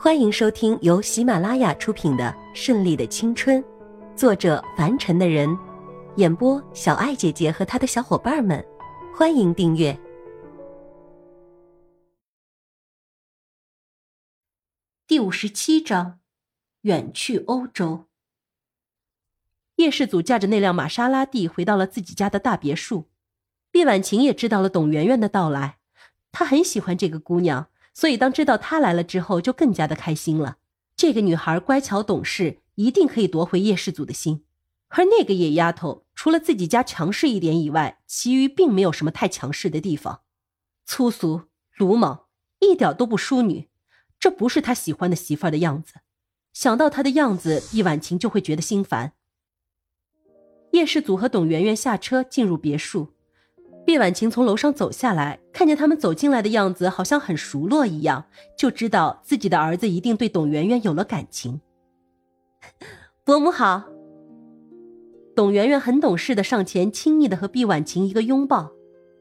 [0.00, 3.60] 欢迎收听由喜马拉雅出品的《顺利的青春》，
[4.14, 5.58] 作者凡尘的人，
[6.14, 8.64] 演播小爱姐姐和她的小伙伴们。
[9.12, 9.98] 欢迎订阅
[15.08, 16.20] 第五十七章：
[16.82, 18.04] 远去欧洲。
[19.74, 23.10] 叶世祖驾着那辆玛莎拉蒂回到了自己家的大别墅。
[23.72, 25.78] 毕婉晴也知道了董媛媛的到来，
[26.30, 27.68] 她很喜欢这个姑娘。
[27.98, 30.58] 所以，当知道她来了之后，就更加的开心了。
[30.94, 34.44] 这个女孩乖巧懂事，一定可以夺回叶氏祖的心。
[34.90, 40.20] 而那个野丫头，除了自己家强势一点以外，其余并没有什么太强势的地方，
[40.86, 42.26] 粗俗、鲁莽，
[42.60, 43.68] 一点都不淑女。
[44.20, 45.94] 这不是他喜欢的媳妇儿的样子。
[46.52, 49.14] 想到她的样子，易婉晴就会觉得心烦。
[50.70, 53.14] 叶氏祖和董媛媛下车进入别墅。
[53.88, 61.62] 毕婉晴从楼上走下来，看见他们走进来的样子，好像很熟络一样，就知道自己的儿子一定对董媛媛有了感情。
[63.24, 63.84] 伯母好。
[65.34, 68.70] 董媛媛很懂事的上前，亲昵的和毕婉晴一个拥抱，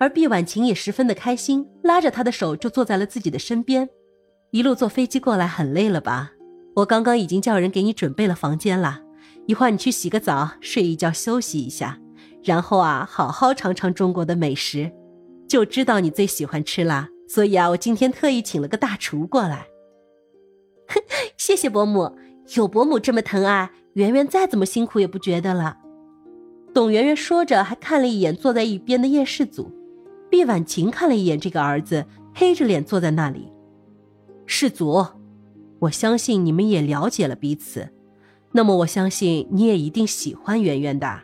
[0.00, 3.88] 而毕婉晴也十分的开心，拉着她的手就坐在了自己的身边。
[4.50, 6.32] 一路坐飞机过来很累了吧？
[6.74, 9.02] 我刚刚已经叫人给你准备了房间了，
[9.46, 12.00] 一会儿你去洗个澡，睡一觉，休息一下。
[12.42, 14.90] 然后啊，好好尝尝中国的美食，
[15.48, 17.08] 就知道你最喜欢吃啦。
[17.28, 19.66] 所以啊，我今天特意请了个大厨过来。
[21.36, 22.16] 谢谢伯母，
[22.56, 25.76] 有伯母这么疼爱，圆圆再怎么辛苦也不觉得了。
[26.72, 29.70] 董圆圆说着，还看了一眼坐在一边的叶世祖。
[30.30, 33.52] 毕婉晴看了一眼这个儿子，黑着脸坐在那里。
[34.46, 35.04] 世祖，
[35.80, 37.88] 我相信你们也了解了彼此，
[38.52, 41.20] 那么我相信你也一定喜欢圆圆的。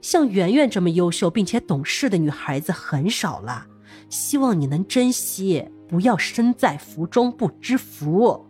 [0.00, 3.66] 像圆圆这么优秀并且懂事的女孩子很少了，
[4.08, 8.46] 希望你能珍惜，不要身在福中不知福。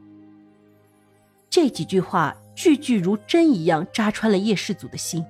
[1.49, 5.25] 这几句话句句如针一样扎穿了叶世祖的心。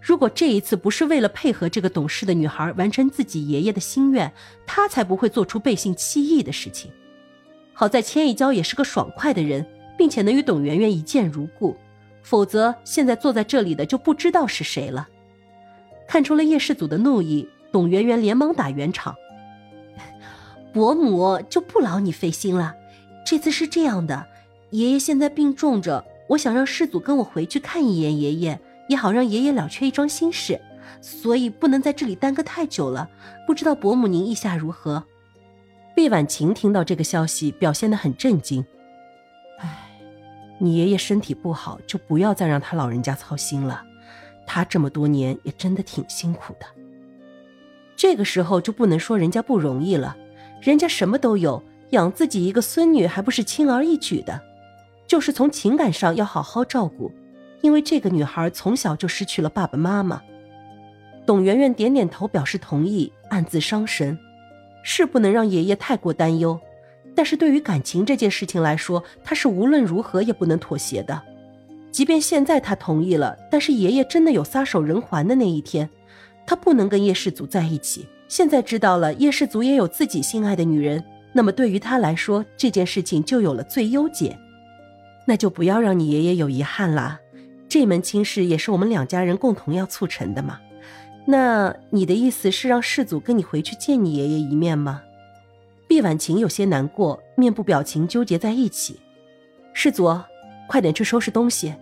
[0.00, 4.32] 如果这一次不是为了配合这个懂事的女孩完成自己爷爷的心愿，
[4.66, 6.90] 他才不会做出背信弃义的事情。
[7.72, 9.64] 好在千一娇也是个爽快的人，
[9.96, 11.76] 并且能与董媛媛一见如故，
[12.22, 15.08] 否则现在坐在这里的就不知道是谁了。
[16.08, 19.14] 看出了叶世祖的怒意，董媛媛连忙打圆场
[20.72, 22.74] ：“伯母就不劳你费心了。
[23.26, 24.26] 这次是这样的，
[24.70, 28.58] 爷爷现在病重着，我想让世祖跟我回去看一眼爷爷，
[28.88, 30.58] 也好让爷爷了却一桩心事，
[31.02, 33.10] 所以不能在这里耽搁太久了。
[33.46, 35.04] 不知道伯母您意下如何？”
[35.94, 38.64] 毕婉晴听到这个消息，表现得很震惊
[39.60, 39.90] ：“哎，
[40.58, 43.82] 你爷爷身体不好，就不要再让他老人家操心了。”
[44.48, 46.64] 他这么多年也真的挺辛苦的。
[47.94, 50.16] 这个时候就不能说人家不容易了，
[50.62, 54.40] 人家什么都有，养自己一个孙女还不是轻而易举的？
[55.06, 57.12] 就是从情感上要好好照顾，
[57.60, 60.22] 因为这个女孩从小就失去了爸爸妈妈。
[61.26, 64.18] 董媛媛点点头表示同意，暗自伤神，
[64.82, 66.58] 是不能让爷爷太过担忧，
[67.14, 71.22] 但是对于感情这件事情来说，她是无论如何也不能妥协的。
[71.98, 75.90] 即便现在他同意了，但是爷爷真的有撒手人寰的那一天，
[76.46, 78.06] 他不能跟叶世祖在一起。
[78.28, 84.38] 现在知道了叶世祖也有自己心爱的女人，那么对于他来说，这件事情就有了最优解。
[85.26, 87.18] 那就不要让你爷爷有遗憾啦，
[87.68, 90.60] 这门亲事也是我们两家人共同要促成的嘛。
[91.26, 95.02] 那你的意思是让世祖跟你回去见你爷爷一面吗？
[95.88, 99.00] 毕婉晴有些难过，面部表情纠结在一起。
[99.74, 100.16] 世祖。
[100.70, 101.72] 快点去收拾东西。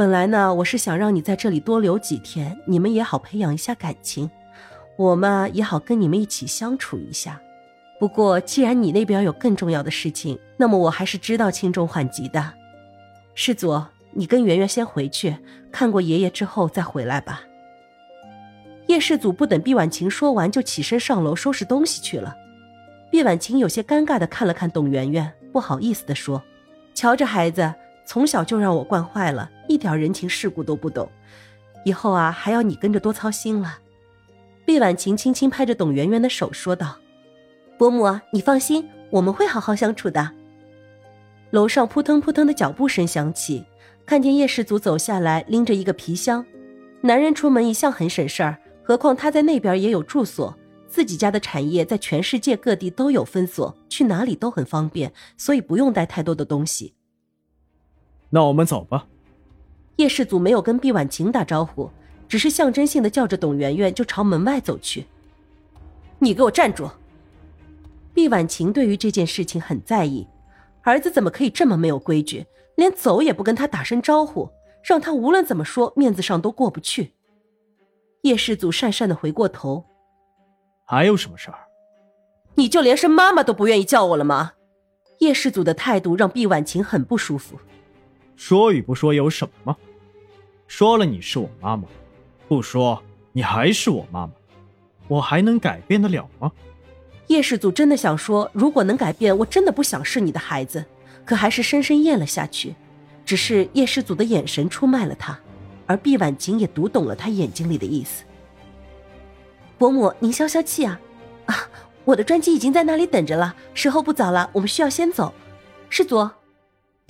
[0.00, 4.30] 本来呢，我是想让你在这里多留几天，你们也好培养一下感情，
[4.96, 7.38] 我嘛也好跟你们一起相处一下。
[7.98, 12.54] 不过既然你那边有更重要的事情，那么我还是知道轻重缓急的。
[13.34, 13.78] 世祖，
[14.12, 15.36] 你跟圆圆先回去，
[15.70, 17.42] 看过爷爷之后再回来吧。
[18.86, 22.34] 叶世祖不等毕婉晴说完，就起身上楼收拾东西去了。
[23.10, 26.42] 毕婉晴有些尴尬的看了看董媛媛，不好意思的说
[26.96, 27.74] ：“瞧这孩子。”
[28.06, 31.08] 从小就让我惯坏了，一点人情世故都不懂，
[31.84, 33.78] 以后啊还要你跟着多操心了。
[34.64, 36.96] 毕婉晴轻轻拍着董媛媛的手说道
[37.78, 40.32] ：“伯母，你放心，我们会好好相处的。”
[41.52, 43.64] 楼上扑腾扑腾的脚步声响起，
[44.04, 46.44] 看见叶氏祖走下来，拎着一个皮箱。
[47.02, 50.52] 男人出门一向很省事儿，何况他在那边也有住所，
[50.88, 56.94] 自己家的产业在全世界各地都有分所，去哪里都很方便，所以不用带太多的东西。
[58.30, 59.06] 那我们走吧。
[59.96, 61.90] 叶世祖没有跟毕婉晴打招呼，
[62.28, 65.06] 只是象征性的叫着董媛媛就朝门外走去。
[66.18, 66.90] 你给我站住！
[68.12, 70.26] 毕婉晴对于这件事情很在意，
[70.82, 72.46] 儿子怎么可以这么没有规矩，
[72.76, 74.50] 连走也不跟他打声招呼，
[74.82, 77.12] 让他无论怎么说面子上都过不去。
[78.22, 79.84] 叶氏祖讪讪的回过头
[80.84, 81.58] ：“还有什么事儿？
[82.54, 84.52] 你就连声妈妈都不愿意叫我了吗？”
[85.20, 87.58] 叶世祖的态度让毕婉晴很不舒服。
[88.40, 89.76] 说与不说有什么吗？
[90.66, 91.84] 说了你是我妈妈，
[92.48, 93.00] 不说
[93.32, 94.32] 你还是我妈妈，
[95.08, 96.50] 我还能改变得了吗？
[97.26, 100.82] 叶世祖真的想说，如果能改变，我真的不想是你的孩子，
[101.26, 102.74] 可还是深深咽了下去。
[103.26, 105.38] 只是叶世祖的眼神出卖了他，
[105.86, 108.24] 而毕婉晴也读懂了他眼睛里的意思。
[109.76, 110.98] 伯母，您消消气啊！
[111.44, 111.54] 啊，
[112.06, 115.30] 我的专机已经在那里等着了，时候不早了，我们需要先走。
[115.90, 116.26] 世祖。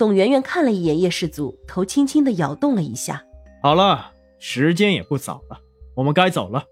[0.01, 3.23] 董媛媛看了一眼叶世祖，头轻轻的摇动了一下。
[3.61, 5.59] 好了，时间也不早了，
[5.93, 6.63] 我们该走了。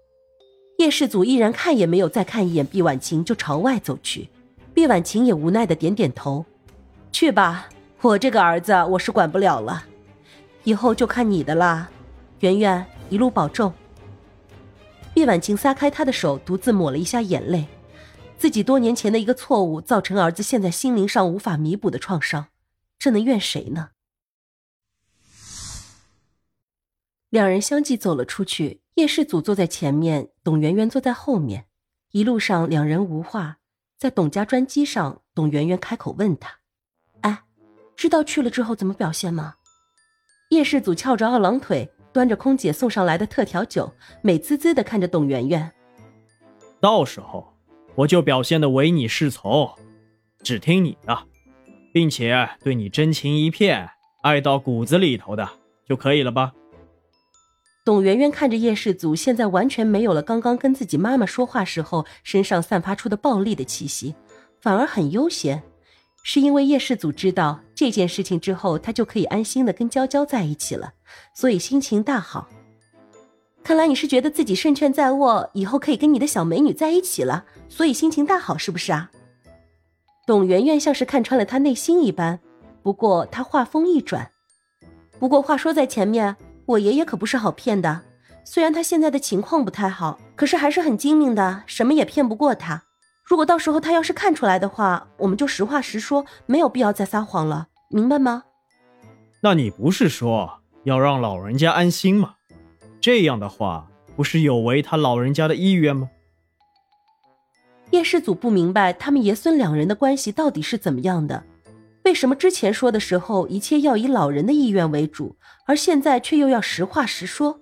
[0.78, 4.28] 叶世祖依然看也没有再看一眼毕婉晴，就朝外走去。
[4.74, 6.44] 毕婉晴也无奈的点点头
[7.12, 7.68] ：“去吧，
[8.00, 9.84] 我这个儿子我是管不了了，
[10.64, 11.88] 以后就看你的啦。”
[12.40, 13.72] 媛媛一路保重。
[15.14, 17.66] 毕婉晴撒开他的手，独自抹了一下眼泪。
[18.36, 22.46] 自己多年前的一个错误，造成儿子现在心灵上无法弥补的创伤。
[23.00, 23.90] 这能怨谁呢？
[27.30, 31.66] 两人相继走了出去，叶世祖坐在前面，董媛媛坐在后面。
[32.10, 33.56] 一路上两人无话。
[33.96, 36.58] 在董家专机上，董媛媛开口问他
[37.22, 37.42] ：“哎，
[37.96, 39.54] 知道去了之后怎么表现吗？”
[40.50, 43.90] 叶世祖翘着二郎腿，端着空姐送上来的特调酒，
[44.22, 45.72] 美滋滋的看着董媛媛
[46.80, 47.54] ：“到时候
[47.94, 49.74] 我就表现的唯你是从，
[50.42, 51.26] 只听你的。”
[51.92, 53.90] 并且对你真情一片，
[54.22, 55.48] 爱到骨子里头的
[55.86, 56.52] 就可以了吧？
[57.84, 64.14] 董媛媛看着叶世祖，现在完全没有了刚刚跟自己妈妈说话时候身上散发出的暴力的气息，
[64.60, 65.62] 反而很悠闲。
[66.22, 70.92] 是因为叶世祖知道这件事情之后，他就可以安心的跟娇娇在一起了，
[71.34, 72.48] 所以心情大好。
[73.64, 79.10] 看来你是觉得自己胜券在握，以后可以跟你的小美女在一起了，所以心情大好，是不是啊？
[80.30, 82.38] 董媛媛像是看穿了他内心一般，
[82.84, 84.30] 不过他话锋一转
[85.18, 86.36] ：“不过话说在前面，
[86.66, 88.02] 我爷爷可不是好骗的。
[88.44, 92.84] 虽然他现在的情况不太好，可是还是很精明的，什么也骗不过他。
[93.24, 98.44] 如果到时候他要是看出来的话，我们就实话实说，没有必要再撒谎了，明白吗？”
[99.42, 102.36] 那你不是说要让老人家安心吗？
[103.00, 106.08] 这样的话不是有违他老人家的意愿吗？
[107.90, 111.42] 叶世祖不明白他们爷孙两人的关系到底是怎么样的，
[112.04, 117.60] 为什么之前说的时候一切要以老人的意愿为主，而现在却又要实话实说？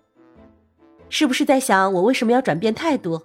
[1.09, 3.23] 是不是在想我为什么要转变态度？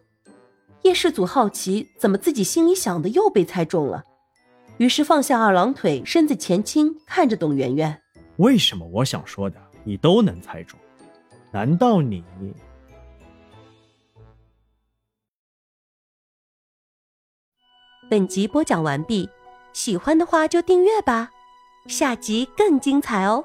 [0.83, 4.03] 叶世祖好奇，怎么自己心里想的又被猜中了，
[4.77, 8.01] 于是放下二郎腿，身子前倾，看着董媛媛
[8.37, 10.79] ：“为什么我想说的你都能猜中？
[11.51, 12.23] 难道你……”
[18.13, 19.27] 本集播讲完毕，
[19.73, 21.31] 喜欢的话就订阅吧，
[21.87, 23.43] 下集更精彩哦。